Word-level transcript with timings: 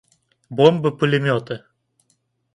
Бомбы-пулеметы! 0.61 1.61